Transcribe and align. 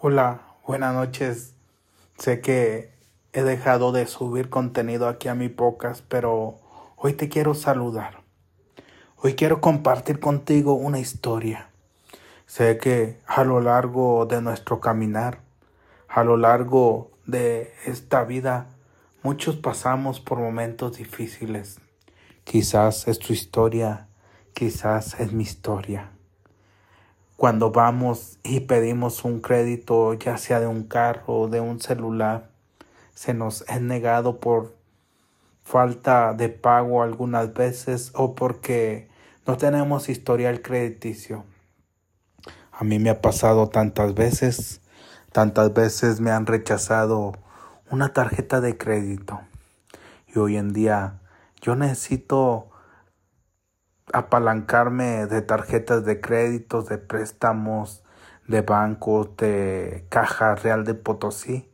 Hola, 0.00 0.42
buenas 0.64 0.94
noches. 0.94 1.54
Sé 2.18 2.40
que 2.40 2.92
he 3.32 3.42
dejado 3.42 3.90
de 3.90 4.06
subir 4.06 4.48
contenido 4.48 5.08
aquí 5.08 5.26
a 5.26 5.34
mi 5.34 5.48
pocas, 5.48 6.02
pero 6.02 6.60
hoy 6.94 7.14
te 7.14 7.28
quiero 7.28 7.52
saludar. 7.54 8.22
Hoy 9.16 9.34
quiero 9.34 9.60
compartir 9.60 10.20
contigo 10.20 10.74
una 10.74 11.00
historia. 11.00 11.70
Sé 12.46 12.78
que 12.78 13.18
a 13.26 13.42
lo 13.42 13.60
largo 13.60 14.24
de 14.24 14.40
nuestro 14.40 14.78
caminar, 14.78 15.40
a 16.06 16.22
lo 16.22 16.36
largo 16.36 17.10
de 17.26 17.74
esta 17.84 18.22
vida, 18.22 18.68
muchos 19.24 19.56
pasamos 19.56 20.20
por 20.20 20.38
momentos 20.38 20.96
difíciles. 20.96 21.80
Quizás 22.44 23.08
es 23.08 23.18
tu 23.18 23.32
historia, 23.32 24.06
quizás 24.54 25.18
es 25.18 25.32
mi 25.32 25.42
historia 25.42 26.12
cuando 27.38 27.70
vamos 27.70 28.40
y 28.42 28.58
pedimos 28.58 29.24
un 29.24 29.38
crédito, 29.40 30.12
ya 30.14 30.36
sea 30.38 30.58
de 30.58 30.66
un 30.66 30.82
carro 30.82 31.42
o 31.42 31.48
de 31.48 31.60
un 31.60 31.80
celular, 31.80 32.50
se 33.14 33.32
nos 33.32 33.62
es 33.68 33.80
negado 33.80 34.40
por 34.40 34.74
falta 35.62 36.34
de 36.34 36.48
pago 36.48 37.00
algunas 37.00 37.54
veces 37.54 38.10
o 38.16 38.34
porque 38.34 39.08
no 39.46 39.56
tenemos 39.56 40.08
historial 40.08 40.62
crediticio. 40.62 41.44
A 42.72 42.82
mí 42.82 42.98
me 42.98 43.08
ha 43.08 43.22
pasado 43.22 43.68
tantas 43.68 44.14
veces, 44.14 44.80
tantas 45.30 45.72
veces 45.72 46.18
me 46.18 46.32
han 46.32 46.44
rechazado 46.44 47.34
una 47.88 48.12
tarjeta 48.12 48.60
de 48.60 48.76
crédito. 48.76 49.38
Y 50.26 50.40
hoy 50.40 50.56
en 50.56 50.72
día 50.72 51.20
yo 51.62 51.76
necesito 51.76 52.68
apalancarme 54.12 55.26
de 55.26 55.42
tarjetas 55.42 56.04
de 56.04 56.20
créditos, 56.20 56.86
de 56.86 56.98
préstamos, 56.98 58.02
de 58.46 58.62
bancos, 58.62 59.36
de 59.36 60.06
caja 60.08 60.54
real 60.54 60.84
de 60.84 60.94
Potosí, 60.94 61.70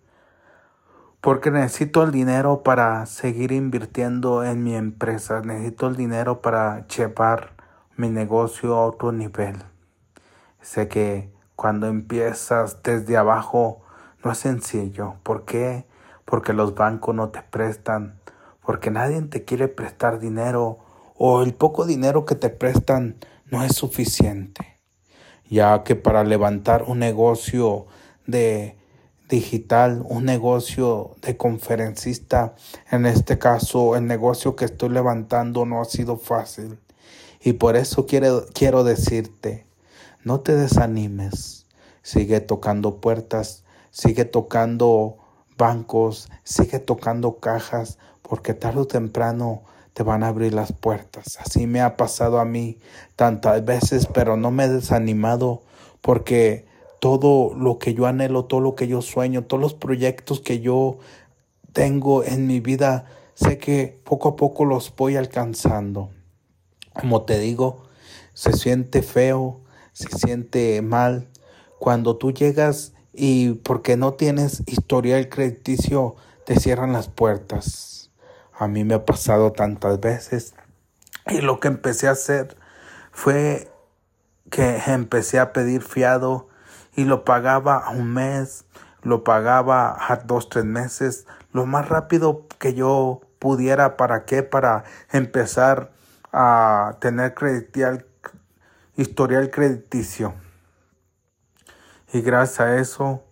porque 1.21 1.51
necesito 1.51 2.03
el 2.03 2.11
dinero 2.11 2.63
para 2.63 3.07
seguir 3.07 3.53
invirtiendo 3.53 4.45
en 4.45 4.63
mi 4.63 4.75
empresa, 4.75 5.41
necesito 5.41 5.87
el 5.87 5.97
dinero 5.97 6.43
para 6.43 6.87
llevar 6.89 7.53
mi 7.97 8.11
negocio 8.11 8.75
a 8.75 8.87
otro 8.87 9.13
nivel. 9.13 9.57
Sé 10.61 10.89
que 10.89 11.33
cuando 11.57 11.87
empiezas 11.87 12.83
desde 12.83 13.17
abajo 13.17 13.83
no 14.25 14.33
es 14.33 14.39
sencillo. 14.39 15.15
¿Por 15.23 15.45
qué? 15.45 15.87
Porque 16.25 16.53
los 16.53 16.75
bancos 16.75 17.15
no 17.15 17.29
te 17.29 17.43
prestan, 17.43 18.19
porque 18.65 18.91
nadie 18.91 19.21
te 19.23 19.45
quiere 19.45 19.69
prestar 19.69 20.19
dinero 20.19 20.84
o 21.17 21.43
el 21.43 21.55
poco 21.55 21.87
dinero 21.87 22.25
que 22.25 22.35
te 22.35 22.51
prestan 22.51 23.17
no 23.51 23.63
es 23.63 23.75
suficiente, 23.77 24.81
ya 25.49 25.85
que 25.85 25.97
para 25.97 26.25
levantar 26.25 26.85
un 26.85 26.99
negocio 26.99 27.87
de 28.27 28.77
digital, 29.29 30.05
un 30.09 30.25
negocio 30.25 31.17
de 31.23 31.37
conferencista, 31.37 32.55
en 32.91 33.07
este 33.07 33.39
caso 33.39 33.97
el 33.97 34.07
negocio 34.07 34.55
que 34.57 34.67
estoy 34.67 34.91
levantando 34.91 35.65
no 35.65 35.81
ha 35.81 35.85
sido 35.85 36.17
fácil. 36.17 36.79
Y 37.41 37.55
por 37.55 37.77
eso 37.77 38.07
quiero, 38.07 38.47
quiero 38.53 38.85
decirte, 38.85 39.67
no 40.25 40.41
te 40.41 40.55
desanimes, 40.55 41.67
sigue 42.03 42.41
tocando 42.41 43.01
puertas, 43.01 43.65
sigue 43.91 44.25
tocando 44.25 45.19
bancos, 45.57 46.31
sigue 46.43 46.79
tocando 46.79 47.39
cajas, 47.41 47.99
porque 48.23 48.55
tarde 48.55 48.81
o 48.81 48.87
temprano 48.87 49.63
te 49.95 50.03
van 50.03 50.25
a 50.25 50.29
abrir 50.29 50.53
las 50.53 50.73
puertas. 50.73 51.39
Así 51.41 51.67
me 51.67 51.81
ha 51.81 51.97
pasado 51.97 52.41
a 52.41 52.45
mí 52.45 52.79
tantas 53.17 53.65
veces, 53.65 54.07
pero 54.13 54.37
no 54.37 54.51
me 54.51 54.65
he 54.65 54.69
desanimado 54.69 55.63
porque 56.01 56.67
todo 57.01 57.55
lo 57.55 57.79
que 57.79 57.95
yo 57.95 58.07
anhelo, 58.07 58.45
todo 58.45 58.61
lo 58.61 58.75
que 58.75 58.89
yo 58.89 59.01
sueño, 59.03 59.45
todos 59.45 59.61
los 59.61 59.75
proyectos 59.75 60.41
que 60.41 60.61
yo 60.61 60.99
tengo 61.73 62.25
en 62.25 62.47
mi 62.47 62.61
vida, 62.61 63.07
sé 63.35 63.57
que 63.59 64.01
poco 64.05 64.31
a 64.31 64.37
poco 64.37 64.65
los 64.65 64.95
voy 64.95 65.17
alcanzando. 65.17 66.11
Como 66.93 67.23
te 67.23 67.39
digo, 67.39 67.85
se 68.33 68.53
siente 68.53 69.01
feo, 69.03 69.61
se 69.93 70.09
siente 70.19 70.83
mal 70.83 71.29
cuando 71.79 72.17
tú 72.17 72.33
llegas 72.33 72.95
y 73.13 73.53
porque 73.53 73.97
no 73.97 74.15
tienes 74.15 74.65
historial 74.67 75.29
crediticio 75.29 76.17
te 76.45 76.59
cierran 76.59 76.93
las 76.93 77.09
puertas 77.09 78.04
a 78.59 78.69
mí 78.69 78.85
me 78.85 78.95
ha 78.95 79.05
pasado 79.05 79.53
tantas 79.53 80.01
veces. 80.01 80.55
Y 81.27 81.41
lo 81.41 81.61
que 81.61 81.69
empecé 81.69 82.09
a 82.09 82.13
hacer 82.13 82.57
fue 83.13 83.71
que 84.51 84.77
empecé 84.87 85.39
a 85.41 85.53
pedir 85.53 85.83
fiado 85.83 86.49
y 86.95 87.05
lo 87.05 87.25
pagaba 87.25 87.79
a 87.79 87.91
un 87.91 88.13
mes, 88.13 88.65
lo 89.03 89.25
pagaba 89.25 89.97
a 89.99 90.17
dos, 90.17 90.49
tres 90.49 90.65
meses, 90.65 91.27
lo 91.53 91.67
más 91.67 91.89
rápido 91.89 92.47
que 92.59 92.75
yo 92.75 93.23
pudiera. 93.39 93.97
¿Para 93.97 94.25
qué? 94.25 94.43
Para 94.43 94.85
empezar 95.11 95.93
a 96.33 96.97
tener 97.01 97.35
creditial, 97.35 98.07
historial 98.97 99.51
crediticio. 99.51 100.35
Y 102.13 102.21
gracias 102.21 102.61
a 102.61 102.77
eso 102.77 103.25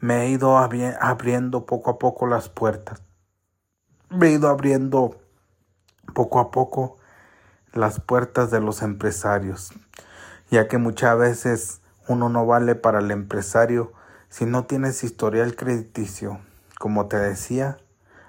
me 0.00 0.22
he 0.22 0.28
ido 0.28 0.58
abriendo 0.58 1.66
poco 1.66 1.90
a 1.90 1.98
poco 1.98 2.28
las 2.28 2.48
puertas 2.48 3.07
me 4.10 4.28
he 4.28 4.32
ido 4.32 4.48
abriendo 4.48 5.16
poco 6.14 6.40
a 6.40 6.50
poco 6.50 6.96
las 7.72 8.00
puertas 8.00 8.50
de 8.50 8.60
los 8.60 8.82
empresarios, 8.82 9.72
ya 10.50 10.68
que 10.68 10.78
muchas 10.78 11.18
veces 11.18 11.80
uno 12.06 12.28
no 12.28 12.46
vale 12.46 12.74
para 12.74 13.00
el 13.00 13.10
empresario 13.10 13.92
si 14.30 14.46
no 14.46 14.64
tienes 14.64 15.04
historial 15.04 15.56
crediticio. 15.56 16.40
Como 16.78 17.06
te 17.06 17.18
decía, 17.18 17.78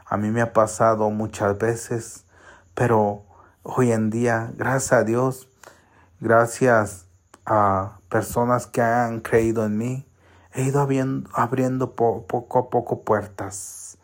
a 0.06 0.18
mí 0.18 0.32
me 0.32 0.42
ha 0.42 0.54
pasado 0.54 1.10
muchas 1.12 1.58
veces, 1.58 2.26
pero 2.74 3.24
hoy 3.64 3.92
en 3.92 4.10
día, 4.10 4.52
gracias 4.56 4.94
a 4.94 5.04
Dios, 5.04 5.48
gracias 6.20 7.06
a 7.46 8.00
personas 8.10 8.68
que 8.68 8.82
han 8.82 9.22
creído 9.22 9.66
en 9.66 9.78
mí, 9.78 10.06
he 10.54 10.64
ido 10.64 10.82
abriendo, 10.82 11.30
abriendo 11.34 11.96
poco 11.96 12.60
a 12.60 12.70
poco 12.70 13.04
puertas. 13.04 13.99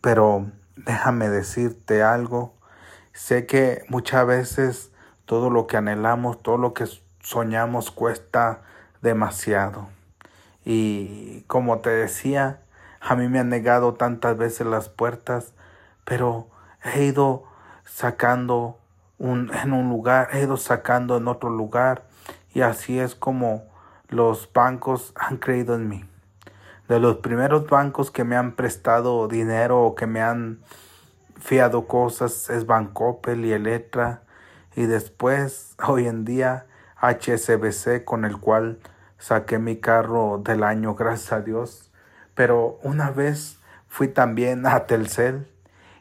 Pero 0.00 0.46
déjame 0.76 1.28
decirte 1.28 2.02
algo. 2.02 2.54
Sé 3.12 3.46
que 3.46 3.82
muchas 3.88 4.26
veces 4.26 4.92
todo 5.24 5.50
lo 5.50 5.66
que 5.66 5.76
anhelamos, 5.76 6.42
todo 6.42 6.56
lo 6.56 6.72
que 6.72 6.86
soñamos 7.20 7.90
cuesta 7.90 8.62
demasiado. 9.02 9.88
Y 10.64 11.42
como 11.42 11.80
te 11.80 11.90
decía, 11.90 12.60
a 13.00 13.16
mí 13.16 13.28
me 13.28 13.38
han 13.38 13.48
negado 13.48 13.94
tantas 13.94 14.36
veces 14.36 14.66
las 14.66 14.88
puertas, 14.88 15.52
pero 16.04 16.48
he 16.84 17.04
ido 17.04 17.44
sacando 17.84 18.78
un, 19.18 19.52
en 19.54 19.72
un 19.72 19.88
lugar, 19.88 20.28
he 20.32 20.42
ido 20.42 20.56
sacando 20.56 21.16
en 21.16 21.28
otro 21.28 21.50
lugar, 21.50 22.04
y 22.54 22.60
así 22.60 22.98
es 22.98 23.14
como 23.14 23.64
los 24.08 24.50
bancos 24.52 25.12
han 25.16 25.36
creído 25.38 25.74
en 25.74 25.88
mí 25.88 26.07
de 26.88 26.98
los 26.98 27.16
primeros 27.18 27.68
bancos 27.68 28.10
que 28.10 28.24
me 28.24 28.36
han 28.36 28.52
prestado 28.56 29.28
dinero 29.28 29.82
o 29.82 29.94
que 29.94 30.06
me 30.06 30.22
han 30.22 30.60
fiado 31.38 31.86
cosas 31.86 32.48
es 32.50 32.66
Bancoppel 32.66 33.44
y 33.44 33.52
Electra 33.52 34.22
y 34.74 34.86
después 34.86 35.74
hoy 35.86 36.06
en 36.06 36.24
día 36.24 36.66
HSBC 37.00 38.04
con 38.04 38.24
el 38.24 38.38
cual 38.38 38.78
saqué 39.18 39.58
mi 39.58 39.76
carro 39.76 40.40
del 40.42 40.64
año 40.64 40.94
gracias 40.96 41.32
a 41.32 41.40
Dios. 41.42 41.92
Pero 42.34 42.78
una 42.82 43.10
vez 43.10 43.58
fui 43.86 44.08
también 44.08 44.66
a 44.66 44.86
Telcel 44.86 45.46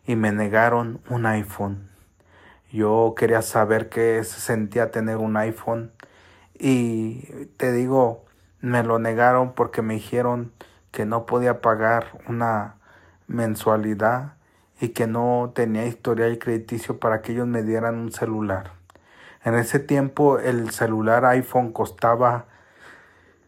y 0.06 0.16
me 0.16 0.32
negaron 0.32 1.02
un 1.10 1.26
iPhone. 1.26 1.90
Yo 2.72 3.14
quería 3.18 3.42
saber 3.42 3.90
qué 3.90 4.24
se 4.24 4.40
sentía 4.40 4.92
tener 4.92 5.18
un 5.18 5.36
iPhone 5.36 5.92
y 6.58 7.24
te 7.58 7.72
digo 7.72 8.26
me 8.62 8.84
lo 8.84 9.00
negaron 9.00 9.54
porque 9.54 9.82
me 9.82 9.96
dijeron 9.96 10.52
que 10.98 11.06
no 11.06 11.28
podía 11.28 11.62
pagar 11.62 12.20
una 12.28 12.78
mensualidad 13.28 14.34
y 14.82 14.90
que 14.90 15.06
no 15.06 15.52
tenía 15.54 15.86
historial 15.86 16.40
crediticio 16.40 17.00
para 17.00 17.22
que 17.22 17.34
ellos 17.34 17.46
me 17.46 17.62
dieran 17.62 18.00
un 18.00 18.12
celular. 18.12 18.72
En 19.44 19.54
ese 19.54 19.78
tiempo 19.78 20.40
el 20.40 20.72
celular 20.72 21.24
iPhone 21.26 21.72
costaba 21.72 22.48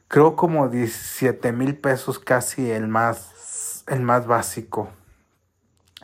creo 0.07 0.35
como 0.35 0.69
17 0.69 1.51
mil 1.51 1.75
pesos 1.75 2.19
casi 2.19 2.69
el 2.69 2.87
más, 2.87 3.83
el 3.87 4.01
más 4.01 4.27
básico. 4.27 4.89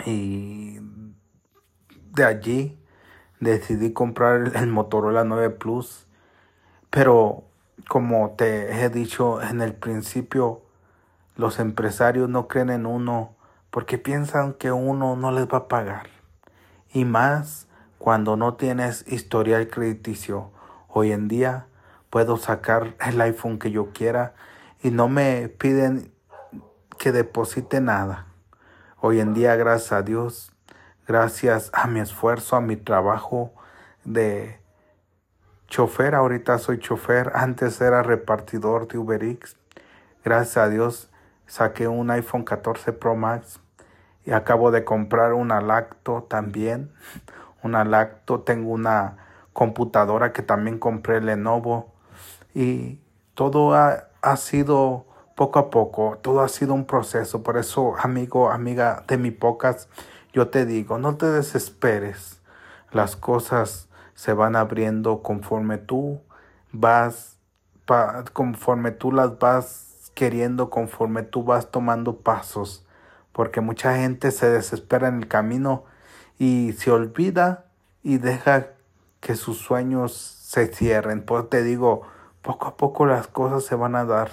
Y 0.03 0.79
de 2.11 2.25
allí 2.25 2.83
decidí 3.39 3.93
comprar 3.93 4.51
el 4.55 4.65
Motorola 4.65 5.23
9 5.23 5.51
Plus. 5.51 6.07
Pero 6.89 7.43
como 7.87 8.31
te 8.31 8.83
he 8.83 8.89
dicho 8.89 9.43
en 9.43 9.61
el 9.61 9.75
principio, 9.75 10.64
los 11.35 11.59
empresarios 11.59 12.29
no 12.29 12.47
creen 12.47 12.69
en 12.69 12.85
uno 12.85 13.35
porque 13.69 13.97
piensan 13.97 14.53
que 14.53 14.71
uno 14.71 15.15
no 15.15 15.31
les 15.31 15.47
va 15.47 15.57
a 15.59 15.67
pagar. 15.67 16.07
Y 16.93 17.05
más 17.05 17.67
cuando 17.97 18.37
no 18.37 18.53
tienes 18.53 19.05
historial 19.07 19.67
crediticio. 19.67 20.51
Hoy 20.87 21.11
en 21.11 21.27
día 21.27 21.67
puedo 22.09 22.37
sacar 22.37 22.95
el 23.05 23.19
iPhone 23.19 23.59
que 23.59 23.71
yo 23.71 23.91
quiera 23.91 24.33
y 24.81 24.91
no 24.91 25.09
me 25.09 25.49
piden 25.49 26.11
que 26.97 27.11
deposite 27.11 27.81
nada. 27.81 28.27
Hoy 29.01 29.19
en 29.19 29.33
día, 29.33 29.55
gracias 29.55 29.91
a 29.91 30.01
Dios, 30.01 30.53
gracias 31.07 31.69
a 31.73 31.87
mi 31.87 31.99
esfuerzo, 31.99 32.55
a 32.55 32.61
mi 32.61 32.77
trabajo 32.77 33.53
de 34.05 34.59
chofer, 35.67 36.15
ahorita 36.15 36.57
soy 36.59 36.79
chofer, 36.79 37.31
antes 37.35 37.81
era 37.81 38.03
repartidor 38.03 38.87
de 38.87 38.97
UberX. 38.97 39.57
Gracias 40.23 40.57
a 40.57 40.69
Dios 40.69 41.09
saqué 41.47 41.87
un 41.87 42.11
iPhone 42.11 42.43
14 42.43 42.93
Pro 42.93 43.15
Max 43.15 43.59
y 44.25 44.31
acabo 44.31 44.71
de 44.71 44.83
comprar 44.83 45.33
una 45.33 45.61
lacto 45.61 46.23
también, 46.23 46.91
una 47.63 47.83
lacto, 47.83 48.41
tengo 48.41 48.71
una 48.71 49.17
computadora 49.53 50.33
que 50.33 50.41
también 50.41 50.79
compré 50.79 51.21
Lenovo 51.21 51.93
y 52.53 52.99
todo 53.33 53.73
ha, 53.75 54.07
ha 54.21 54.37
sido 54.37 55.05
poco 55.35 55.59
a 55.59 55.69
poco, 55.69 56.17
todo 56.21 56.41
ha 56.41 56.47
sido 56.47 56.73
un 56.73 56.85
proceso, 56.85 57.43
por 57.43 57.57
eso 57.57 57.95
amigo, 57.99 58.51
amiga 58.51 59.03
de 59.07 59.17
mi 59.17 59.31
pocas, 59.31 59.89
yo 60.33 60.49
te 60.49 60.65
digo, 60.65 60.97
no 60.97 61.17
te 61.17 61.27
desesperes, 61.27 62.41
las 62.91 63.15
cosas 63.15 63.89
se 64.13 64.33
van 64.33 64.55
abriendo 64.55 65.21
conforme 65.21 65.77
tú 65.77 66.21
vas, 66.71 67.37
conforme 68.33 68.91
tú 68.91 69.11
las 69.11 69.37
vas 69.39 69.84
queriendo, 70.15 70.71
conforme 70.71 71.21
tú 71.21 71.43
vas 71.43 71.69
tomando 71.69 72.17
pasos, 72.21 72.87
porque 73.31 73.61
mucha 73.61 73.95
gente 73.97 74.31
se 74.31 74.49
desespera 74.49 75.09
en 75.09 75.19
el 75.19 75.27
camino 75.27 75.83
y 76.39 76.73
se 76.73 76.89
olvida 76.89 77.65
y 78.01 78.17
deja 78.17 78.69
que 79.19 79.35
sus 79.35 79.59
sueños 79.59 80.13
se 80.13 80.67
cierren. 80.67 81.21
Pues 81.21 81.47
te 81.49 81.61
digo, 81.61 82.01
poco 82.41 82.65
a 82.65 82.77
poco 82.77 83.05
las 83.05 83.27
cosas 83.27 83.63
se 83.63 83.75
van 83.75 83.95
a 83.95 84.05
dar, 84.05 84.31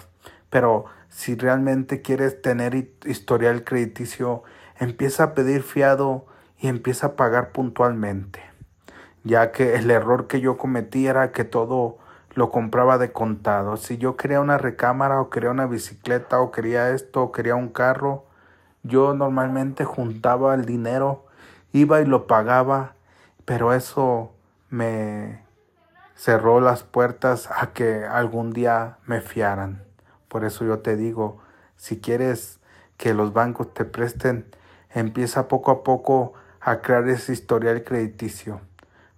pero 0.49 0.87
si 1.11 1.34
realmente 1.34 2.00
quieres 2.00 2.40
tener 2.40 2.94
historial 3.05 3.64
crediticio, 3.64 4.43
empieza 4.79 5.25
a 5.25 5.34
pedir 5.34 5.62
fiado 5.62 6.25
y 6.58 6.69
empieza 6.69 7.08
a 7.08 7.17
pagar 7.17 7.52
puntualmente 7.52 8.52
ya 9.25 9.52
que 9.52 9.75
el 9.76 9.90
error 9.90 10.26
que 10.26 10.40
yo 10.40 10.56
cometí 10.56 11.06
era 11.06 11.32
que 11.32 11.44
todo 11.44 11.99
lo 12.34 12.50
compraba 12.50 12.99
de 12.99 13.12
contado. 13.12 13.76
Si 13.76 13.99
yo 13.99 14.17
quería 14.17 14.40
una 14.40 14.58
recámara 14.58 15.20
o 15.20 15.31
quería 15.31 15.50
una 15.50 15.67
bicicleta 15.67 16.40
o 16.40 16.50
quería 16.50 16.90
esto 16.90 17.23
o 17.23 17.32
quería 17.32 17.55
un 17.55 17.69
carro, 17.69 18.25
yo 18.82 19.14
normalmente 19.14 19.84
juntaba 19.84 20.55
el 20.55 20.64
dinero, 20.64 21.26
iba 21.73 22.00
y 22.00 22.06
lo 22.06 22.26
pagaba, 22.26 22.94
pero 23.44 23.73
eso 23.73 24.32
me 24.70 25.44
cerró 26.14 26.61
las 26.61 26.82
puertas 26.82 27.49
a 27.50 27.73
que 27.73 28.05
algún 28.05 28.52
día 28.52 28.99
me 29.06 29.20
fiaran. 29.20 29.84
Por 30.29 30.44
eso 30.44 30.64
yo 30.64 30.81
te 30.81 30.96
digo, 30.96 31.38
si 31.76 32.00
quieres 32.00 32.61
que 32.96 33.14
los 33.14 33.32
bancos 33.32 33.73
te 33.75 33.84
presten, 33.84 34.46
empieza 34.90 35.49
poco 35.49 35.70
a 35.70 35.82
poco 35.82 36.34
a 36.61 36.81
crear 36.81 37.08
ese 37.08 37.32
historial 37.32 37.82
crediticio 37.84 38.61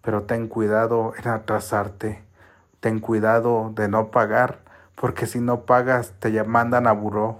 pero 0.05 0.25
ten 0.25 0.49
cuidado 0.49 1.15
en 1.17 1.29
atrasarte, 1.29 2.23
ten 2.85 3.01
cuidado 3.01 3.73
de 3.75 3.89
no 3.89 4.11
pagar, 4.11 4.59
porque 4.95 5.25
si 5.25 5.41
no 5.41 5.63
pagas 5.63 6.13
te 6.21 6.45
mandan 6.45 6.87
a 6.87 6.93
buró, 6.93 7.39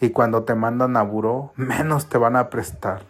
y 0.00 0.10
cuando 0.10 0.44
te 0.44 0.54
mandan 0.54 0.96
a 0.96 1.02
buró, 1.02 1.50
menos 1.56 2.08
te 2.08 2.16
van 2.16 2.36
a 2.36 2.48
prestar. 2.48 3.02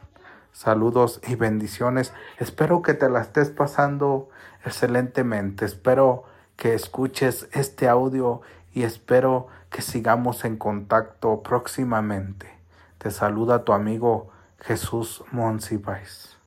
Saludos 0.50 1.20
y 1.28 1.34
bendiciones. 1.34 2.14
Espero 2.38 2.80
que 2.80 2.94
te 2.94 3.10
la 3.10 3.20
estés 3.20 3.50
pasando 3.50 4.30
excelentemente. 4.64 5.66
Espero 5.66 6.24
que 6.56 6.72
escuches 6.72 7.50
este 7.52 7.86
audio 7.86 8.40
y 8.72 8.84
espero 8.84 9.48
que 9.68 9.82
sigamos 9.82 10.46
en 10.46 10.56
contacto 10.56 11.42
próximamente. 11.42 12.48
Te 12.96 13.10
saluda 13.10 13.64
tu 13.64 13.74
amigo 13.74 14.30
Jesús 14.58 15.22
Monsiváis. 15.32 16.37